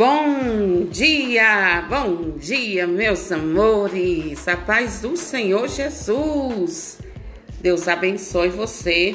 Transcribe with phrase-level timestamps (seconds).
[0.00, 7.00] Bom dia, bom dia, meus amores, a paz do Senhor Jesus.
[7.60, 9.14] Deus abençoe você,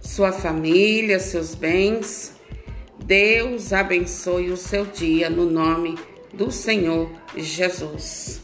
[0.00, 2.34] sua família, seus bens.
[3.04, 5.96] Deus abençoe o seu dia no nome
[6.34, 8.42] do Senhor Jesus.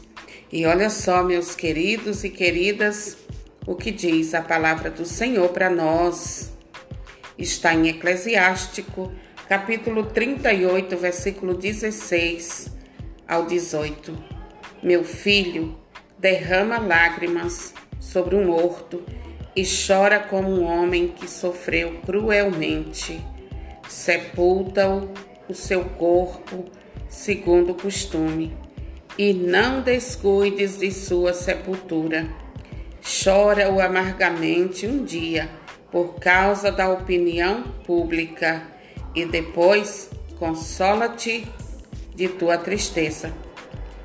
[0.49, 3.17] E olha só, meus queridos e queridas,
[3.67, 6.49] o que diz a palavra do Senhor para nós.
[7.37, 9.11] Está em Eclesiástico
[9.47, 12.71] capítulo 38, versículo 16
[13.27, 14.17] ao 18.
[14.81, 15.77] Meu filho,
[16.17, 19.03] derrama lágrimas sobre um horto
[19.55, 23.21] e chora como um homem que sofreu cruelmente.
[23.87, 25.11] Sepulta-o
[25.47, 26.65] o seu corpo
[27.13, 28.51] segundo o costume,
[29.17, 32.27] e não descuides de sua sepultura.
[33.23, 35.47] Chora-o amargamente um dia
[35.91, 38.72] por causa da opinião pública
[39.15, 41.47] e depois consola-te
[42.15, 43.33] de tua tristeza.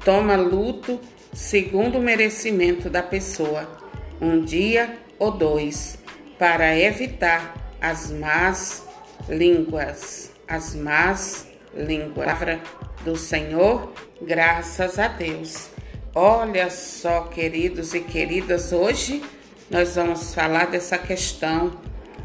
[0.05, 1.00] Toma luto
[1.33, 3.69] segundo o merecimento da pessoa,
[4.20, 5.98] um dia ou dois,
[6.39, 8.87] para evitar as más
[9.28, 10.33] línguas.
[10.47, 12.27] As más línguas.
[12.27, 12.61] Palavra
[13.05, 15.70] do Senhor, graças a Deus.
[16.15, 19.22] Olha só, queridos e queridas, hoje
[19.70, 21.70] nós vamos falar dessa questão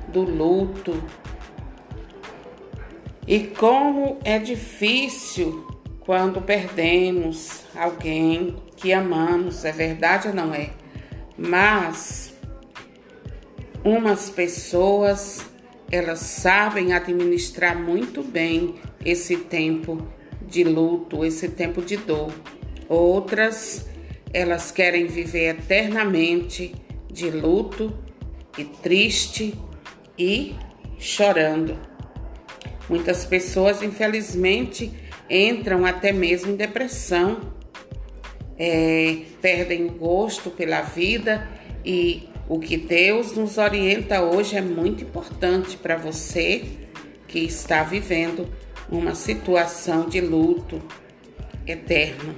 [0.08, 1.03] do luto,
[3.28, 5.68] e como é difícil
[6.02, 10.72] quando perdemos alguém que amamos, é verdade ou não é?
[11.38, 12.34] Mas
[13.84, 15.46] umas pessoas
[15.92, 20.06] elas sabem administrar muito bem esse tempo
[20.42, 22.34] de luto, esse tempo de dor.
[22.90, 23.86] Outras
[24.34, 26.74] elas querem viver eternamente
[27.12, 27.94] de luto
[28.58, 29.54] e triste
[30.18, 30.56] e
[30.98, 31.93] chorando.
[32.94, 34.94] Muitas pessoas, infelizmente,
[35.28, 37.40] entram até mesmo em depressão,
[38.56, 41.50] é, perdem o gosto pela vida
[41.84, 46.66] e o que Deus nos orienta hoje é muito importante para você
[47.28, 48.48] que está vivendo
[48.88, 50.80] uma situação de luto
[51.66, 52.36] eterno.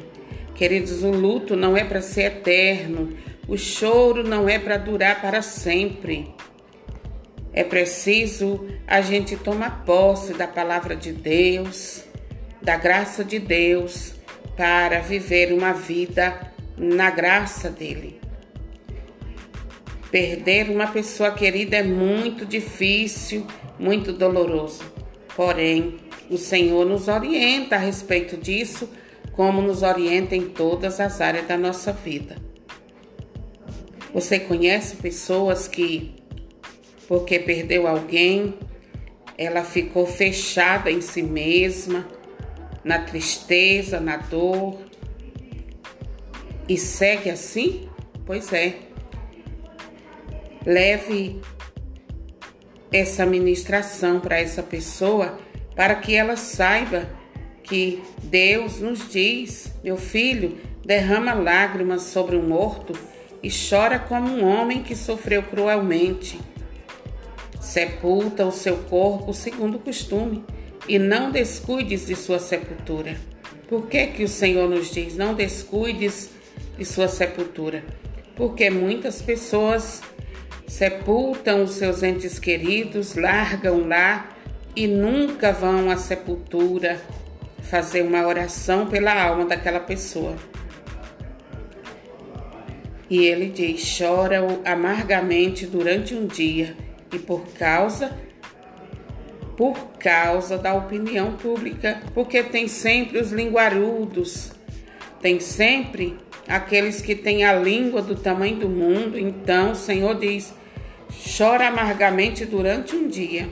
[0.55, 3.09] Queridos, o luto não é para ser eterno,
[3.45, 6.33] o choro não é para durar para sempre.
[7.55, 12.03] É preciso a gente tomar posse da palavra de Deus,
[12.61, 14.13] da graça de Deus,
[14.57, 18.19] para viver uma vida na graça dele.
[20.11, 23.47] Perder uma pessoa querida é muito difícil,
[23.79, 24.83] muito doloroso.
[25.33, 25.95] Porém,
[26.29, 28.89] o Senhor nos orienta a respeito disso,
[29.31, 32.35] como nos orienta em todas as áreas da nossa vida.
[34.13, 36.24] Você conhece pessoas que
[37.07, 38.55] porque perdeu alguém,
[39.37, 42.07] ela ficou fechada em si mesma,
[42.83, 44.77] na tristeza, na dor.
[46.67, 47.89] E segue assim?
[48.25, 48.75] Pois é.
[50.65, 51.41] Leve
[52.91, 55.37] essa ministração para essa pessoa
[55.75, 57.07] para que ela saiba
[57.61, 62.93] que Deus nos diz: meu filho, derrama lágrimas sobre um morto
[63.43, 66.39] e chora como um homem que sofreu cruelmente
[67.65, 70.45] sepulta o seu corpo segundo o costume,
[70.87, 73.17] e não descuides de sua sepultura.
[73.67, 76.29] Por que, que o Senhor nos diz: não descuides
[76.77, 77.83] de sua sepultura?
[78.35, 80.03] Porque muitas pessoas
[80.67, 84.29] sepultam os seus entes queridos, largam lá
[84.75, 87.01] e nunca vão à sepultura
[87.63, 90.35] fazer uma oração pela alma daquela pessoa.
[93.09, 96.84] E ele diz: chora amargamente durante um dia
[97.15, 98.11] e por causa
[99.55, 104.51] por causa da opinião pública, porque tem sempre os linguarudos,
[105.21, 106.17] tem sempre
[106.47, 109.17] aqueles que têm a língua do tamanho do mundo.
[109.17, 110.53] Então o Senhor diz:
[111.37, 113.49] chora amargamente durante um dia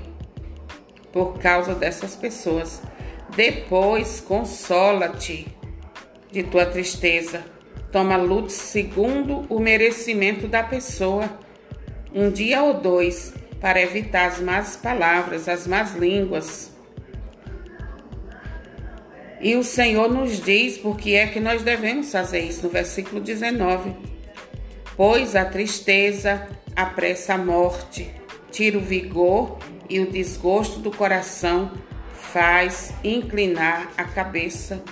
[1.11, 2.81] por causa dessas pessoas.
[3.35, 5.47] Depois consola-te
[6.31, 7.43] de tua tristeza.
[7.91, 11.29] Toma luto segundo o merecimento da pessoa.
[12.13, 13.33] Um dia ou dois
[13.63, 16.69] para evitar as más palavras, as más línguas.
[19.39, 23.21] E o Senhor nos diz por que é que nós devemos fazer isso, no versículo
[23.21, 23.95] 19.
[24.97, 26.45] Pois a tristeza
[26.75, 28.13] apressa a morte,
[28.51, 29.57] tira o vigor
[29.89, 31.71] e o desgosto do coração,
[32.11, 34.83] faz inclinar a cabeça,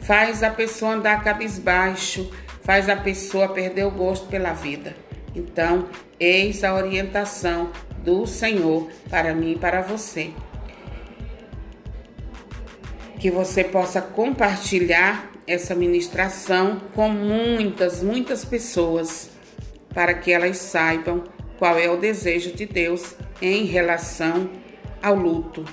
[0.00, 2.30] faz a pessoa andar cabisbaixo,
[2.62, 4.94] faz a pessoa perder o gosto pela vida.
[5.34, 5.88] Então,
[6.20, 10.32] eis a orientação do Senhor para mim e para você.
[13.22, 19.30] que você possa compartilhar essa ministração com muitas, muitas pessoas,
[19.94, 21.22] para que elas saibam
[21.56, 24.50] qual é o desejo de Deus em relação
[25.00, 25.64] ao luto.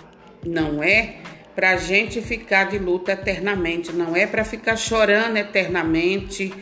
[0.45, 1.15] Não é
[1.55, 6.53] para a gente ficar de luto eternamente, não é para ficar chorando eternamente,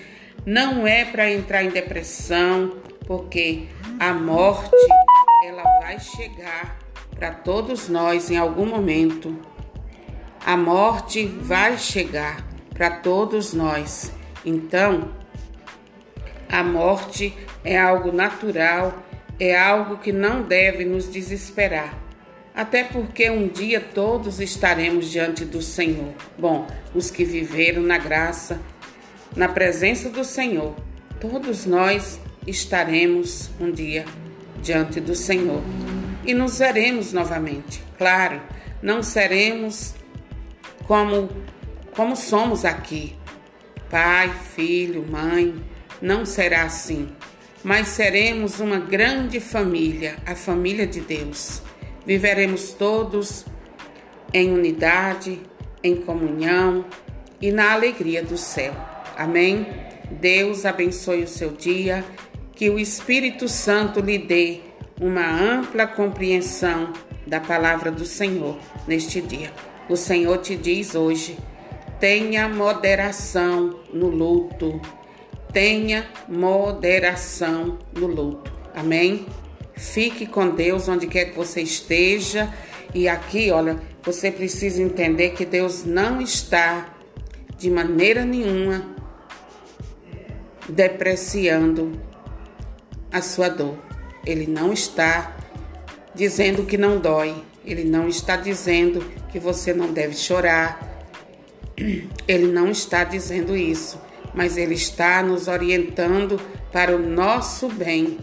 [0.46, 3.64] não é para entrar em depressão, porque
[4.00, 4.72] a morte
[5.44, 6.80] ela vai chegar
[7.12, 9.38] para todos nós em algum momento.
[10.44, 12.44] A morte vai chegar
[12.74, 14.12] para todos nós.
[14.44, 15.12] Então,
[16.50, 19.04] a morte é algo natural,
[19.40, 21.98] é algo que não deve nos desesperar.
[22.56, 26.14] Até porque um dia todos estaremos diante do Senhor.
[26.38, 28.60] Bom, os que viveram na graça,
[29.36, 30.74] na presença do Senhor,
[31.20, 34.06] todos nós estaremos um dia
[34.68, 35.64] diante do Senhor
[36.26, 37.82] e nos veremos novamente.
[37.98, 38.42] Claro,
[38.82, 39.96] não seremos
[40.86, 41.30] como
[41.96, 43.16] como somos aqui.
[43.90, 45.56] Pai, filho, mãe,
[46.02, 47.10] não será assim,
[47.64, 51.62] mas seremos uma grande família, a família de Deus.
[52.06, 53.46] Viveremos todos
[54.34, 55.42] em unidade,
[55.82, 56.86] em comunhão
[57.42, 58.74] e na alegria do céu.
[59.18, 59.66] Amém?
[60.12, 62.04] Deus abençoe o seu dia,
[62.58, 64.62] que o Espírito Santo lhe dê
[65.00, 66.92] uma ampla compreensão
[67.26, 68.58] da palavra do Senhor
[68.88, 69.54] neste dia.
[69.88, 71.38] O Senhor te diz hoje:
[72.00, 74.82] tenha moderação no luto.
[75.54, 78.52] Tenha moderação no luto.
[78.76, 79.26] Amém?
[79.76, 82.52] Fique com Deus onde quer que você esteja.
[82.94, 86.94] E aqui, olha, você precisa entender que Deus não está
[87.58, 88.96] de maneira nenhuma
[90.68, 92.00] depreciando
[93.12, 93.78] a sua dor.
[94.26, 95.36] Ele não está
[96.14, 99.02] dizendo que não dói, ele não está dizendo
[99.32, 101.06] que você não deve chorar,
[102.28, 104.02] ele não está dizendo isso,
[104.34, 106.40] mas ele está nos orientando
[106.72, 108.18] para o nosso bem,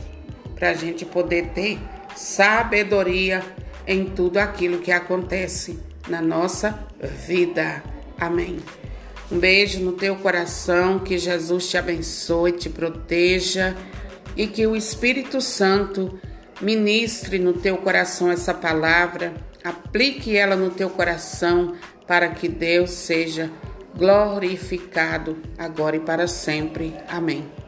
[0.54, 1.78] para a gente poder ter
[2.16, 3.42] sabedoria
[3.86, 5.78] em tudo aquilo que acontece
[6.08, 6.86] na nossa
[7.26, 7.82] vida.
[8.18, 8.58] Amém.
[9.30, 13.76] Um beijo no teu coração, que Jesus te abençoe, te proteja
[14.36, 16.18] e que o Espírito Santo
[16.60, 21.74] ministre no teu coração essa palavra, aplique ela no teu coração
[22.06, 23.50] para que Deus seja
[23.96, 26.94] glorificado agora e para sempre.
[27.08, 27.63] Amém.